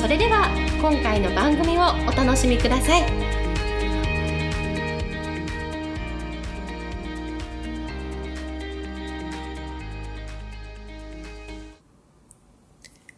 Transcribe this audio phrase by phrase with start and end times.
[0.00, 0.48] それでは
[0.80, 3.02] 今回の番組をお楽しみください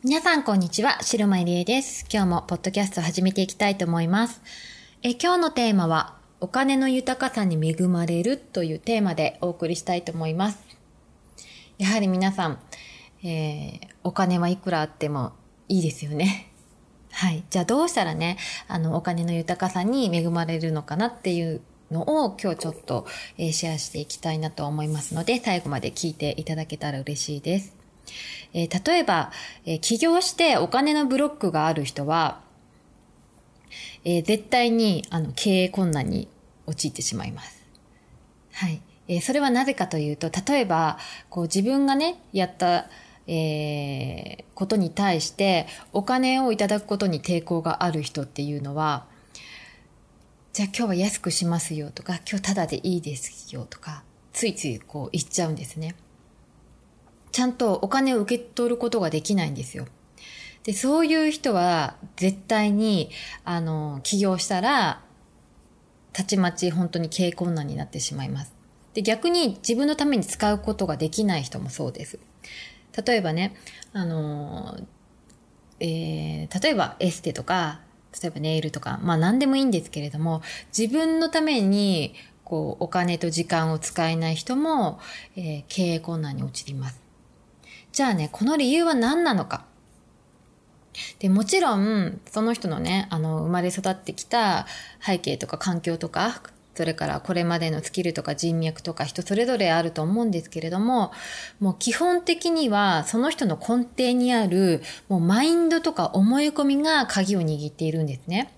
[0.02, 2.05] 皆さんこんにちは、白間入江です。
[2.12, 4.42] 今日もポッドキャストを始めていきたいと思います。
[5.05, 10.58] え今日のテーマは、お金の豊かさに恵まれるというテーマでお送りしたいと思います。
[11.78, 12.58] やはり皆さん、
[13.22, 15.34] えー、お金はいくらあっても
[15.69, 16.52] いいですよね。
[17.12, 17.44] はい。
[17.50, 21.60] じゃあどうしたらね、あの、お金の豊かさに恵まれるのかなっていう
[21.91, 23.06] のを今日ちょっと、
[23.38, 27.77] え、シェアしていきたいなと思いますので、最後まで聞いていただけたら嬉しいです。
[28.55, 29.30] えー、例えば、
[29.64, 32.40] えー、起業してお金のブロックがある人は、
[34.05, 36.28] えー、絶対にあの経営困難に
[36.66, 37.62] 陥ってしまいます。
[38.52, 38.83] はい。
[39.08, 42.88] えー、それはなぜかというと、例えば、こう自分がね、やった、
[43.27, 49.06] えー、ことに対してお金をいただくことに抵抗がある人っていうのは、
[50.53, 55.95] じゃあ今日は安くしますよとか、今日ただでいいですよとか、ついついこう言っちゃうんですね。
[57.33, 59.86] ちゃんとお金を受け取ることができないんですよ。
[60.64, 63.11] で、そういう人は絶対に、
[63.45, 65.03] あの、起業したら、
[66.12, 68.53] たちまち本当に経営困難になってしまいます。
[68.95, 72.19] で、逆に自分のために使うことができない人もそうです。
[73.05, 73.55] 例えばね、
[73.93, 74.79] あの、
[75.81, 77.81] えー、例えばエステとか、
[78.23, 80.42] 例えばネイルとか、まあ何でもいいんですけれども、
[80.77, 82.14] 自分のために、
[82.45, 85.01] こう、お金と時間を使えない人も、
[85.36, 87.01] えー、経営困難に陥ります。
[87.92, 89.64] じゃあね、この理由は何なのか。
[91.19, 94.67] で、もちろん、その人のね、あの、生まれ育ってきた
[95.01, 96.42] 背景とか環境とか、
[96.74, 101.12] それからこれまでのスキルとか人脈とか人それぞれあると思うんですけれども、
[101.60, 108.52] もう基本的にはその人の根底にあるもうマインドとか思い込みが鍵を握っているんですね。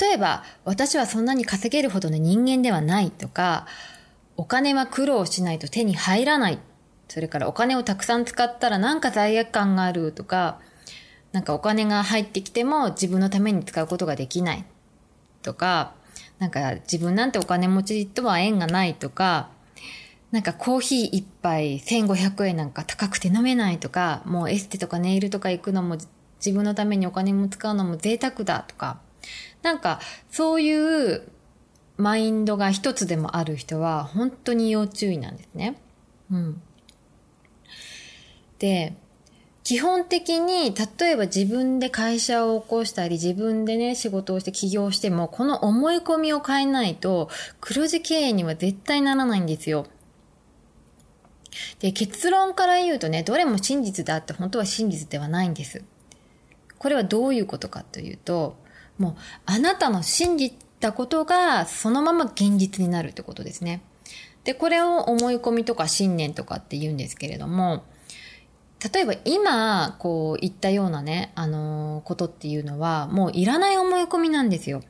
[0.00, 3.66] 例えば、私はそんなに稼げるほどの人間ではないとか、
[4.36, 6.58] お金は苦労しないと手に入らない。
[7.08, 10.58] それからお金をたくさん使ったらなんか罪悪感があるとか、
[11.32, 14.64] なんかお金が入ってきても自分のために使うことができない
[15.42, 15.94] とか、
[16.38, 19.50] なんか自分なんてお金持ちとは縁がないとか、
[20.32, 25.96] なんかコーヒー一杯1500円なんか高くて飲めないとか、もうエステとかネイルとか行くのも
[26.38, 29.00] 自分のためにお金も使うのも贅沢だとか、
[29.62, 31.28] なんかそういう
[31.96, 35.80] マインドが一つでもある人は本当に要注意なんですね。
[36.30, 36.62] うん。
[38.58, 38.94] で、
[39.66, 47.28] 基本的に、例えば自分で会社を起こしたり、自分でね、仕事をして起業しても、この思い込みを変えないと、
[47.60, 49.88] 黒字経営には絶対ならないんですよ。
[51.80, 55.82] で、結論から言うとね、どれも真実だって本当は真実ではないんです。
[56.78, 58.56] これはどういうことかというと、
[58.98, 59.14] もう、
[59.46, 63.82] あなたの信じたことが、そのまま現実になるってことですね。
[64.44, 67.82] で、これを思い込みとか信念とかって言うんですけれども、
[68.92, 74.82] 例えば今、こう言ったようなね、あのー、ことっていうのは、もういらない思い込みなんですよ。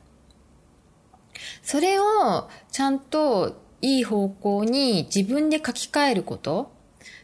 [1.61, 6.71] それをちゃんといい方向に自分で書き換えること。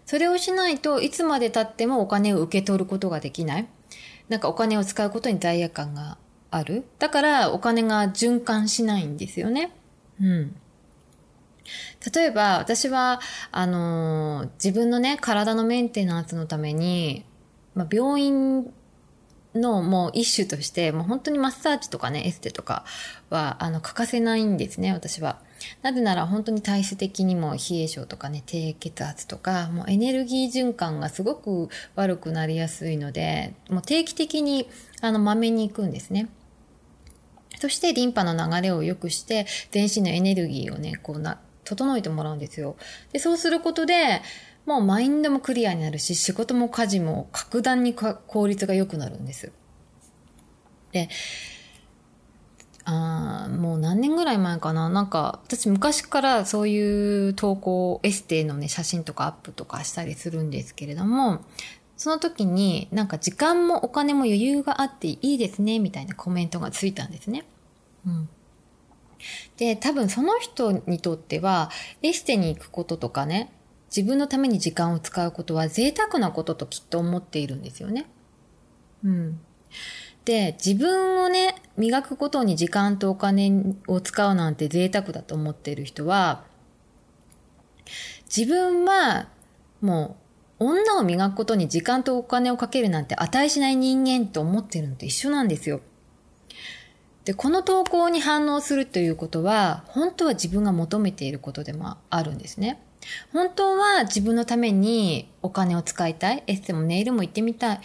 [0.06, 3.68] それをしないといつまで経ってもお金を受け取ることができない。
[4.30, 6.18] なんかお金を使うことに罪悪感が
[6.52, 6.86] ある。
[7.00, 9.72] だからお金が循環しないんですよね。
[10.22, 10.56] うん。
[12.14, 13.22] 例えば、私は、
[13.52, 17.26] あのー、自分のね、体のメンテナンスのために、
[17.76, 18.74] まあ、病院
[19.56, 22.86] のもう一種として、もう本当にマッサージとかね、エステとか
[23.30, 25.40] は、あの、欠かせないんですね、私は。
[25.82, 34.68] なぜなら本当に体質的にも冷え性とかね、低血圧とか、もうエネルギー循環がすごく悪くなりやすいので、もう定期的に、
[35.02, 36.30] あの、まめに行くんですね。
[37.60, 42.76] そしてリンパの流れを良くして、全身のエネルギーをね、こうな、整えてもらうんですよ。
[43.12, 44.22] で、そうすることで、
[44.66, 49.52] もうマインドもクリアになるし、仕事も家事も格段に効率が良くなるんです。
[50.92, 51.10] で、
[52.86, 54.90] あもう何年ぐらい前かな？
[54.90, 61.42] なんか、私昔からそういう投稿、エステのね、写真とかアップとかしたりするんですけれども、
[61.96, 67.46] その時になんか時間もお金も余裕があっていいですねみたいなコメントがついたんですね。
[68.06, 68.30] うん。
[69.58, 71.70] で、多分その人にとっては
[72.02, 73.52] エステに行くこととかね、
[73.96, 78.08] 自分のために時間を使うことは贅沢なことときっと思っているんですよね。
[79.04, 79.40] うん。
[80.26, 86.46] で、自分をね、磨くことに時間とお金を使うなんて贅沢だと思っている人は、
[88.36, 89.28] 自分は
[89.82, 90.18] も
[90.60, 95.82] う女を磨くことに時間とお金をかけるなんて値しない人間と思ってるのと一緒なんですよ。
[97.26, 102.82] で、この投稿に反応するということは、本当は自分が求めていることでもあるんですね。
[103.32, 106.44] 本当は自分のためにお金を使いたい。
[106.48, 107.82] エステもネイルも行ってみたい。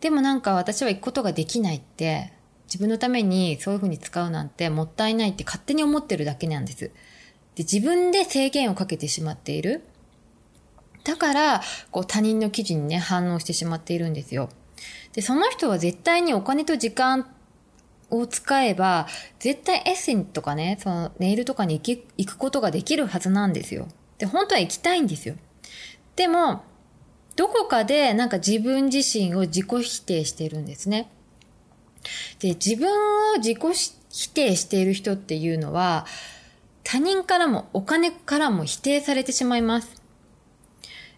[0.00, 2.32] でもなんか私は行くことができないって、
[2.66, 6.90] 自分のためにそういうふうに使うなんてもったいないって勝手に思ってるだけなんです。
[7.56, 9.82] で自分で制限をかけてしまっている。
[11.04, 14.50] だから、こう他人の記事にね、反応してしまっているんですよ。
[15.12, 17.26] で、その人は絶対にお金と時間
[18.10, 19.06] を使えば、
[19.38, 23.88] 絶対エッセンとかね、そのネイルとかに行き行くことができるはずなんですよ。
[24.18, 25.36] で、本当は行きたいんですよ。
[26.16, 26.62] でも、
[27.36, 31.10] どこかでなんか自分自身を自己否定してるんですね。
[32.38, 32.90] で、自分
[33.32, 33.58] を自己
[34.10, 36.06] 否定している人っていうのは、
[36.82, 40.02] 他人からもお金からも否定されてしまいます。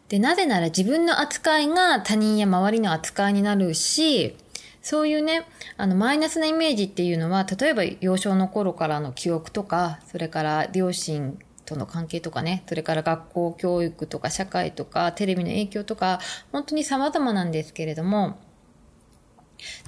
[0.09, 4.37] で、なぜなら自分の扱いが他人や周りの扱いになるし、
[4.83, 5.47] そういうね、
[5.77, 16.19] あの、マイナスなイメージっていうのは、例えば幼少の頃からの記憶とか、それから両親との関係とかね、それから学校教育とか社会とかテレビの影響とか、
[16.51, 18.41] 本当に様々なんですけれども、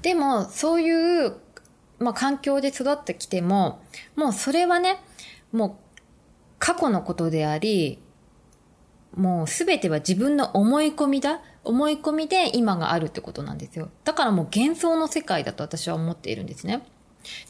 [0.02, 1.37] でも、そういう、
[1.99, 3.82] まあ、環境で育ってきても、
[4.14, 5.02] もうそれはね、
[5.50, 6.00] もう
[6.58, 8.00] 過去のことであり、
[9.17, 11.41] もうすべては自分の思い込みだ。
[11.64, 13.88] 思い込みで今があるってことなんですよ。
[14.05, 16.78] だからもう幻想の世界だと私は思っているんですね。
[16.78, 16.84] で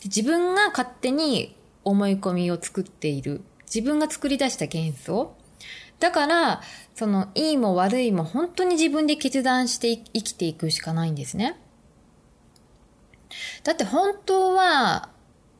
[0.05, 3.43] 自分が勝手に思い込みを作っている。
[3.65, 5.35] 自分が作り出した幻想。
[6.01, 6.63] だから、
[6.95, 11.59] その、いいも悪いも本当に自分で決断して生きていくしかないんですね。
[13.65, 15.09] だって本当は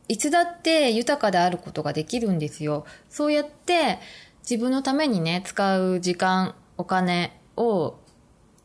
[0.07, 2.85] いつだって豊かであることができるんですよ。
[3.09, 3.99] そうやって
[4.43, 7.95] 自分のためにね、使う時間、お金を、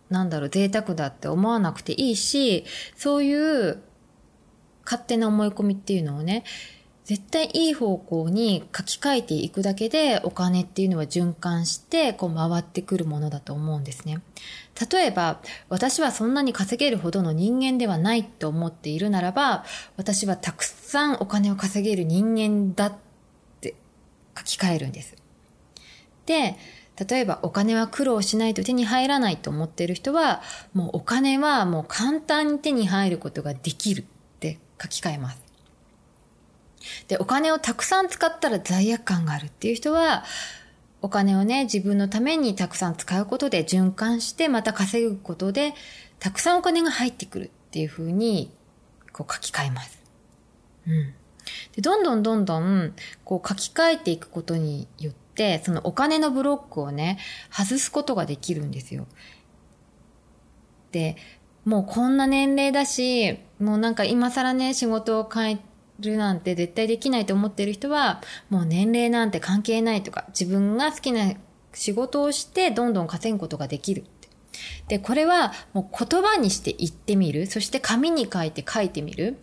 [0.09, 2.65] なんだろう、贅沢だって思わなくていいし、
[2.95, 3.81] そういう
[4.83, 6.43] 勝手な思い込みっていうのをね、
[7.09, 14.21] 絶対いい方向に書き換えていくだけでお金っていうのは循環してこう回ってくるものだと思うんですね。
[14.91, 19.65] 例えば、私はそんなに稼げるほどの人間ではないと思っているならば、
[19.97, 22.93] 私はたくさんお金を稼げる人間だっ
[23.59, 23.73] て
[24.37, 25.15] 書き換えるんです。
[26.27, 26.57] で、
[27.07, 30.41] 例えばお金は苦労しないと手に入らないと思っている人は、
[30.73, 34.05] もうお金はもう簡単に手に入ることができるっ
[34.39, 35.49] て書き換えます。
[37.07, 40.23] で、お金をたくさん使ったら罪悪感があるっていう人は、
[41.01, 45.73] お金をね、自分のためにたくさん使うことで循環して、また稼ぐことで、
[46.19, 48.51] たくさんお金が入ってくるっていうふうに、
[49.13, 49.99] こう書き換えます。
[50.87, 51.13] うん。
[51.75, 52.93] で、どんどんどんどん、
[53.23, 55.28] こう書き換えていくことによって、
[55.63, 57.19] そのお金のブロックをね、
[57.51, 59.07] 外すことができるんですよ。
[60.91, 61.15] で、
[61.65, 65.59] もうこんな年齢だし、もうなんか今更ね、仕事を変え
[65.99, 71.33] るなんて絶対できないと思ってる人は、もう年齢なんて関係ないとか、自分が好きな
[71.73, 74.05] 仕事をしてどんどん稼ぐことができる。
[74.87, 77.47] で、これはもう言葉にして言ってみる。
[77.47, 79.37] そして紙に書いて書いてみる。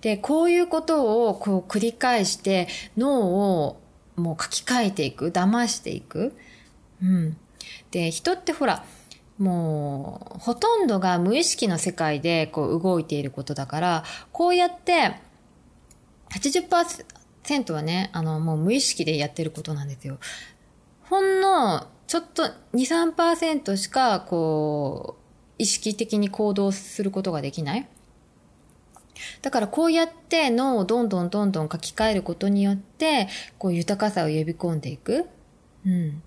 [0.00, 3.80] で、こういうことをこう繰り返して脳を
[4.18, 5.30] もう書き換えていく。
[5.30, 6.36] 騙していく。
[7.02, 7.36] うん。
[7.90, 8.84] で、人ってほら、
[9.38, 15.14] もう、ほとんどが無意識の世界でこう動いていることだから、こうやって、
[16.30, 20.18] 80%はね、あの、もう無意識でやってることなんですよ。
[21.04, 22.52] ほんの、ちょっと2、
[23.14, 25.22] 3%しか、こう、
[25.58, 27.88] 意識的に行動することができない
[29.42, 35.26] だからこうやって脳をどんどんどんどん書き換えることによって、こう豊かさを呼び込んでいく。
[35.86, 36.22] うん。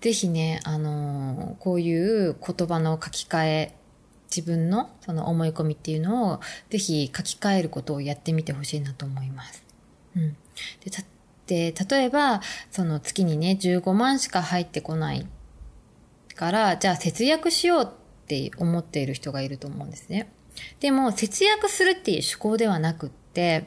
[0.00, 3.74] ぜひね、あのー、こういう言葉の書き換え、
[4.34, 6.40] 自分のその思い込みっていうのを
[6.70, 9.62] ぜひ書き換えることをやってみてほしいなと思います。
[10.16, 10.36] うん。
[10.84, 11.02] で、た
[11.46, 12.40] で例えば、
[12.70, 15.26] その月にね、15万しか入ってこない
[16.34, 17.88] から、じゃあ節約しようっ
[18.26, 20.32] て思っている人がいると思うんですね。
[20.80, 23.66] でも、節約するっていう思考ではなくって、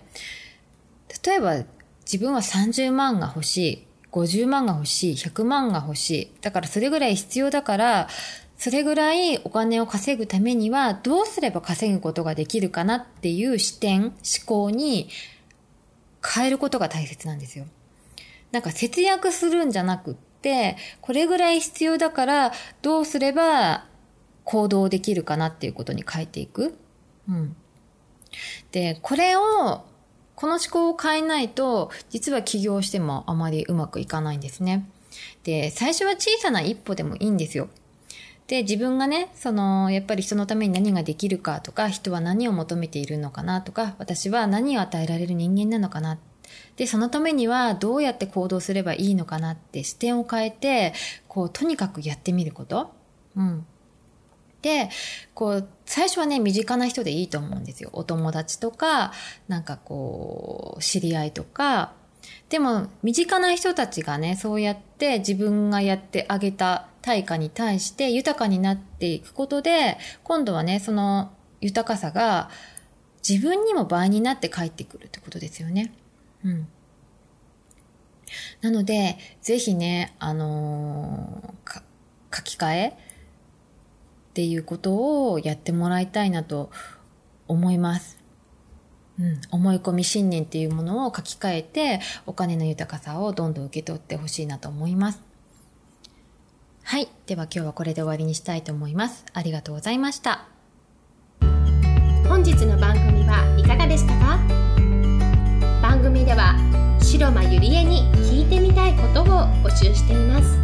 [1.25, 1.63] 例えば
[2.05, 3.87] 自分は30万が欲しい。
[4.11, 6.31] 50万が欲しい、100万が欲しい。
[6.41, 8.07] だからそれぐらい必要だから、
[8.57, 14.13] それぐらいお金を稼ぐためにはどうすれば稼ぐことができるかなっていう視点、思
[14.45, 15.09] 考に
[16.23, 17.65] 変えることが大切なんですよ。
[18.51, 23.85] なんか節約するんじゃなくって、これぐらい必要だからどうすれば
[24.45, 26.77] 行動できるかなっていうことに変えていく。
[27.27, 27.55] うん。
[28.71, 29.41] で、これを、
[30.35, 34.89] この思考を変えないと、実は起業してもあまりうまくいかないんですね。
[35.43, 37.69] で、最初は小さな一歩でもいいんですよ。
[38.47, 46.19] で、自分がね、その、やっぱり人のために何ができるかとか、人は何を求めているのかなとか、私は何を与えられる人間なのかな。
[46.75, 50.93] で、そのためにはどうやって行動すればいいのかなって視点を変えて、
[51.27, 52.91] こう、とにかくやってみること。
[53.35, 53.65] うん。
[54.61, 54.89] で、
[55.33, 57.89] こう、最初はね、身近な人でいいと思うんですよ。
[57.93, 59.13] お友達とか、
[59.47, 61.93] なんかこう、知り合いとか。
[62.49, 71.31] でも、身近な人たちがね、そうやって自分がやってあげた対価に対して豊かになっていくことで、今度はね、その
[71.61, 72.49] 豊かさが
[73.27, 75.93] 自分にも倍になって帰ってくるってことですよね。
[76.43, 76.67] うん。
[78.61, 81.81] なので、ぜひね、あのー、
[82.35, 82.97] 書き換え
[84.35, 86.69] っていうことをやってもらいたいなと
[87.47, 88.19] 思います。
[89.17, 95.21] うん、思い込み信念っていうものを書き換えて、お金の豊かさをどんどん受け取ってほしいなと思います。
[96.83, 97.07] はい。
[97.27, 99.23] では今日はこれで終わりにしたいと思います。
[99.31, 100.49] ありがとうございました。
[102.27, 104.37] 本日の番組はいかがでしたか？
[105.81, 106.57] 番組では
[107.01, 109.25] 白間ゆりえに聞いてみたいことを
[109.63, 110.59] 募集しています。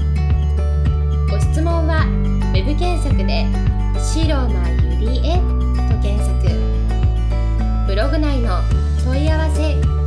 [1.29, 2.05] ご質問は
[2.53, 3.46] web 検索で
[3.96, 5.38] 「白間ゆりえ」
[5.89, 6.31] と検索。
[7.88, 8.62] ブログ内の
[9.05, 10.00] 問い合わせ